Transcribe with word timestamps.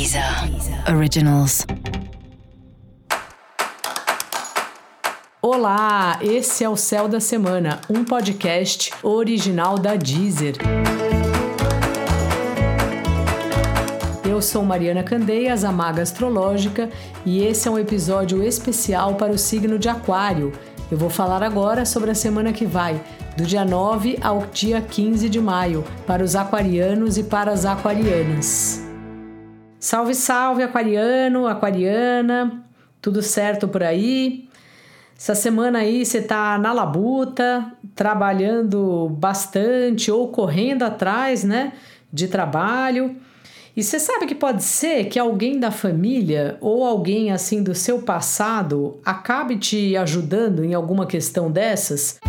Deezer 0.00 0.24
Originals. 0.96 1.66
Olá, 5.42 6.18
esse 6.22 6.64
é 6.64 6.68
o 6.70 6.74
Céu 6.74 7.06
da 7.06 7.20
Semana, 7.20 7.82
um 7.90 8.02
podcast 8.02 8.94
original 9.02 9.78
da 9.78 9.96
Deezer. 9.96 10.54
Eu 14.26 14.40
sou 14.40 14.64
Mariana 14.64 15.02
Candeias, 15.02 15.64
a 15.64 15.70
Maga 15.70 16.00
Astrológica, 16.00 16.88
e 17.26 17.44
esse 17.44 17.68
é 17.68 17.70
um 17.70 17.78
episódio 17.78 18.42
especial 18.42 19.16
para 19.16 19.34
o 19.34 19.38
signo 19.38 19.78
de 19.78 19.90
Aquário. 19.90 20.50
Eu 20.90 20.96
vou 20.96 21.10
falar 21.10 21.42
agora 21.42 21.84
sobre 21.84 22.10
a 22.10 22.14
semana 22.14 22.54
que 22.54 22.64
vai, 22.64 22.98
do 23.36 23.44
dia 23.44 23.66
9 23.66 24.18
ao 24.22 24.46
dia 24.46 24.80
15 24.80 25.28
de 25.28 25.40
maio, 25.42 25.84
para 26.06 26.24
os 26.24 26.34
aquarianos 26.34 27.18
e 27.18 27.22
para 27.22 27.52
as 27.52 27.66
aquarianas. 27.66 28.88
Salve, 29.80 30.14
salve, 30.14 30.62
aquariano, 30.62 31.46
aquariana, 31.46 32.62
tudo 33.00 33.22
certo 33.22 33.66
por 33.66 33.82
aí? 33.82 34.46
Essa 35.16 35.34
semana 35.34 35.78
aí 35.78 36.04
você 36.04 36.20
tá 36.20 36.58
na 36.58 36.70
labuta, 36.70 37.72
trabalhando 37.94 39.08
bastante 39.08 40.12
ou 40.12 40.28
correndo 40.28 40.82
atrás, 40.82 41.44
né, 41.44 41.72
de 42.12 42.28
trabalho. 42.28 43.16
E 43.74 43.82
você 43.82 43.98
sabe 43.98 44.26
que 44.26 44.34
pode 44.34 44.62
ser 44.62 45.06
que 45.06 45.18
alguém 45.18 45.58
da 45.58 45.70
família 45.70 46.58
ou 46.60 46.84
alguém 46.84 47.32
assim 47.32 47.62
do 47.62 47.74
seu 47.74 48.02
passado 48.02 49.00
acabe 49.02 49.56
te 49.56 49.96
ajudando 49.96 50.62
em 50.62 50.74
alguma 50.74 51.06
questão 51.06 51.50
dessas? 51.50 52.20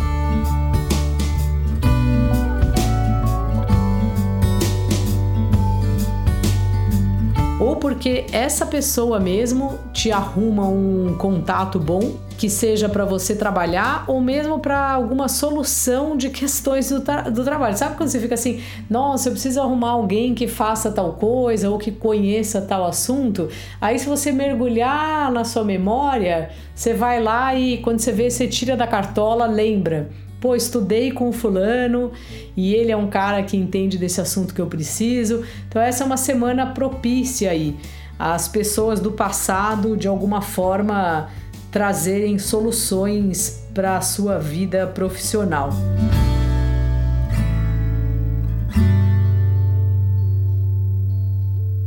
Ou 7.72 7.76
porque 7.76 8.26
essa 8.32 8.66
pessoa 8.66 9.18
mesmo 9.18 9.78
te 9.94 10.12
arruma 10.12 10.68
um 10.68 11.16
contato 11.16 11.78
bom 11.80 12.18
que 12.36 12.50
seja 12.50 12.86
para 12.86 13.06
você 13.06 13.34
trabalhar 13.34 14.04
ou 14.08 14.20
mesmo 14.20 14.58
para 14.58 14.90
alguma 14.90 15.26
solução 15.26 16.14
de 16.14 16.28
questões 16.28 16.90
do, 16.90 17.00
tra 17.00 17.30
do, 17.30 17.42
trabalho. 17.42 17.74
Sabe 17.74 17.96
quando 17.96 18.10
você 18.10 18.20
fica 18.20 18.34
assim, 18.34 18.60
nossa, 18.90 19.28
eu 19.30 19.32
preciso 19.32 19.58
arrumar 19.58 19.92
alguém 19.92 20.34
que 20.34 20.46
faça 20.46 20.92
tal 20.92 21.14
coisa 21.14 21.70
ou 21.70 21.78
que 21.78 21.90
conheça 21.90 22.60
tal 22.60 22.84
assunto? 22.84 23.48
Aí, 23.80 23.98
se 23.98 24.06
você 24.06 24.32
mergulhar 24.32 25.32
na 25.32 25.42
sua 25.42 25.64
memória, 25.64 26.50
você 26.74 26.92
vai 26.92 27.22
lá 27.22 27.54
e 27.54 27.78
quando 27.78 28.00
você 28.00 28.12
vê, 28.12 28.28
você 28.28 28.46
tira 28.46 28.76
da 28.76 28.86
cartola, 28.86 29.46
lembra 29.46 30.10
pô, 30.42 30.56
estudei 30.56 31.12
com 31.12 31.28
o 31.28 31.32
fulano 31.32 32.10
e 32.56 32.74
ele 32.74 32.90
é 32.90 32.96
um 32.96 33.08
cara 33.08 33.44
que 33.44 33.56
entende 33.56 33.96
desse 33.96 34.20
assunto 34.20 34.52
que 34.52 34.60
eu 34.60 34.66
preciso. 34.66 35.44
Então 35.68 35.80
essa 35.80 36.02
é 36.02 36.06
uma 36.06 36.16
semana 36.16 36.66
propícia 36.66 37.52
aí 37.52 37.76
as 38.18 38.48
pessoas 38.48 38.98
do 38.98 39.12
passado 39.12 39.96
de 39.96 40.08
alguma 40.08 40.42
forma 40.42 41.30
trazerem 41.70 42.38
soluções 42.38 43.64
para 43.72 43.96
a 43.96 44.00
sua 44.00 44.38
vida 44.38 44.84
profissional. 44.88 45.70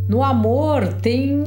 No 0.07 0.23
amor 0.23 0.93
tem 0.93 1.43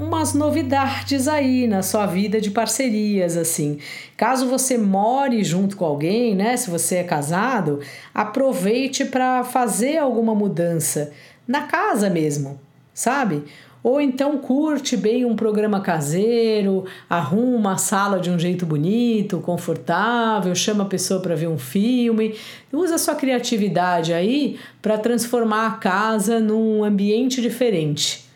umas 0.00 0.32
novidades 0.32 1.26
aí 1.26 1.66
na 1.66 1.82
sua 1.82 2.06
vida 2.06 2.40
de 2.40 2.50
parcerias, 2.50 3.36
assim. 3.36 3.78
Caso 4.16 4.48
você 4.48 4.78
more 4.78 5.42
junto 5.42 5.76
com 5.76 5.84
alguém, 5.84 6.34
né? 6.34 6.56
Se 6.56 6.70
você 6.70 6.96
é 6.96 7.04
casado, 7.04 7.80
aproveite 8.14 9.04
para 9.04 9.44
fazer 9.44 9.98
alguma 9.98 10.34
mudança 10.34 11.12
na 11.46 11.62
casa 11.62 12.08
mesmo, 12.08 12.60
sabe? 12.94 13.44
Ou 13.82 14.00
então 14.00 14.38
curte 14.38 14.96
bem 14.96 15.24
um 15.24 15.36
programa 15.36 15.80
caseiro, 15.80 16.84
arruma 17.08 17.74
a 17.74 17.78
sala 17.78 18.18
de 18.18 18.28
um 18.28 18.38
jeito 18.38 18.66
bonito, 18.66 19.38
confortável, 19.40 20.54
chama 20.54 20.84
a 20.84 20.88
pessoa 20.88 21.20
para 21.20 21.36
ver 21.36 21.48
um 21.48 21.58
filme. 21.58 22.34
Usa 22.72 22.96
a 22.96 22.98
sua 22.98 23.14
criatividade 23.14 24.12
aí 24.12 24.58
para 24.82 24.98
transformar 24.98 25.66
a 25.66 25.70
casa 25.72 26.40
num 26.40 26.82
ambiente 26.82 27.40
diferente. 27.40 28.27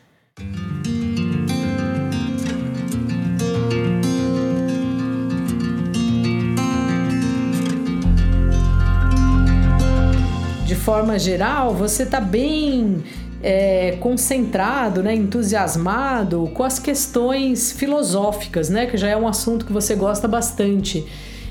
Forma 10.83 11.17
geral, 11.17 11.73
você 11.75 12.03
está 12.03 12.21
bem 12.21 13.05
é, 13.41 13.99
concentrado, 14.01 15.01
né, 15.01 15.15
entusiasmado 15.15 16.51
com 16.53 16.65
as 16.65 16.81
questões 16.81 17.71
filosóficas, 17.71 18.69
né, 18.69 18.87
que 18.87 18.97
já 18.97 19.09
é 19.09 19.17
um 19.17 19.29
assunto 19.29 19.65
que 19.65 19.73
você 19.73 19.95
gosta 19.95 20.27
bastante 20.27 21.07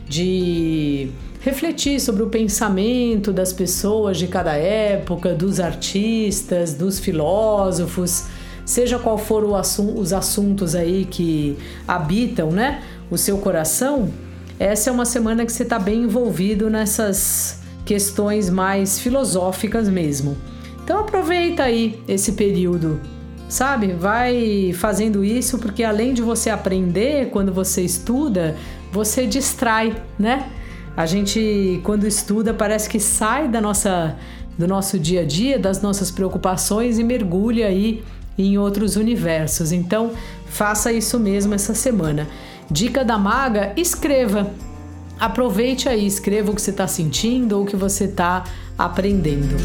de 0.05 1.09
refletir 1.39 2.01
sobre 2.01 2.23
o 2.23 2.27
pensamento 2.27 3.31
das 3.31 3.53
pessoas 3.53 4.17
de 4.17 4.27
cada 4.27 4.53
época, 4.53 5.33
dos 5.33 5.61
artistas, 5.61 6.73
dos 6.73 6.99
filósofos, 6.99 8.25
seja 8.65 8.99
qual 8.99 9.17
for 9.17 9.55
assun 9.55 9.93
os 9.97 10.11
assuntos 10.11 10.75
aí 10.75 11.05
que 11.09 11.57
habitam, 11.87 12.51
né, 12.51 12.83
o 13.09 13.17
seu 13.17 13.37
coração. 13.37 14.09
Essa 14.59 14.89
é 14.89 14.93
uma 14.93 15.05
semana 15.05 15.45
que 15.45 15.53
você 15.53 15.63
está 15.63 15.79
bem 15.79 16.03
envolvido 16.03 16.69
nessas 16.69 17.60
questões 17.85 18.49
mais 18.49 18.99
filosóficas 18.99 19.89
mesmo. 19.89 20.37
Então 20.83 20.99
aproveita 20.99 21.63
aí 21.63 22.01
esse 22.07 22.33
período, 22.33 22.99
sabe? 23.47 23.93
Vai 23.93 24.73
fazendo 24.73 25.23
isso 25.23 25.59
porque 25.59 25.83
além 25.83 26.13
de 26.13 26.21
você 26.21 26.49
aprender 26.49 27.29
quando 27.29 27.53
você 27.53 27.81
estuda, 27.81 28.55
você 28.91 29.25
distrai, 29.25 29.95
né? 30.17 30.49
A 30.95 31.05
gente 31.05 31.79
quando 31.83 32.05
estuda 32.05 32.53
parece 32.53 32.89
que 32.89 32.99
sai 32.99 33.47
da 33.47 33.61
nossa 33.61 34.15
do 34.57 34.67
nosso 34.67 34.99
dia 34.99 35.21
a 35.21 35.25
dia, 35.25 35.57
das 35.57 35.81
nossas 35.81 36.11
preocupações 36.11 36.99
e 36.99 37.03
mergulha 37.03 37.67
aí 37.67 38.03
em 38.37 38.57
outros 38.57 38.95
universos. 38.95 39.71
Então, 39.71 40.11
faça 40.45 40.91
isso 40.91 41.19
mesmo 41.19 41.53
essa 41.53 41.73
semana. 41.73 42.27
Dica 42.69 43.03
da 43.03 43.17
maga: 43.17 43.73
escreva 43.75 44.51
Aproveite 45.21 45.87
aí, 45.87 46.07
escreva 46.07 46.49
o 46.49 46.55
que 46.55 46.61
você 46.63 46.71
está 46.71 46.87
sentindo 46.87 47.55
ou 47.55 47.61
o 47.61 47.65
que 47.67 47.75
você 47.75 48.05
está 48.05 48.43
aprendendo. 48.75 49.55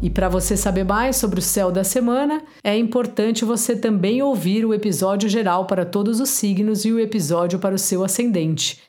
E 0.00 0.08
para 0.08 0.26
você 0.30 0.56
saber 0.56 0.84
mais 0.84 1.16
sobre 1.16 1.38
o 1.38 1.42
céu 1.42 1.70
da 1.70 1.84
semana, 1.84 2.42
é 2.64 2.74
importante 2.78 3.44
você 3.44 3.76
também 3.76 4.22
ouvir 4.22 4.64
o 4.64 4.72
episódio 4.72 5.28
geral 5.28 5.66
para 5.66 5.84
todos 5.84 6.18
os 6.18 6.30
signos 6.30 6.86
e 6.86 6.92
o 6.92 6.98
episódio 6.98 7.58
para 7.58 7.74
o 7.74 7.78
seu 7.78 8.02
ascendente. 8.02 8.80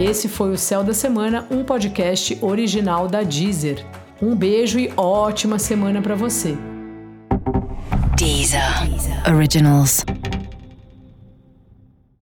Esse 0.00 0.28
foi 0.28 0.52
o 0.52 0.56
Céu 0.56 0.82
da 0.82 0.94
Semana, 0.94 1.46
um 1.50 1.62
podcast 1.62 2.38
original 2.40 3.06
da 3.06 3.22
Deezer. 3.22 3.84
Um 4.22 4.34
beijo 4.34 4.78
e 4.78 4.90
ótima 4.96 5.58
semana 5.58 6.00
para 6.00 6.14
você. 6.14 6.56
Deezer. 8.46 9.26
Originals. 9.26 10.04